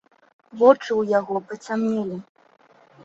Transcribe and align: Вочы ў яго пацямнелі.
Вочы 0.61 0.87
ў 0.87 1.15
яго 1.19 1.35
пацямнелі. 1.53 2.17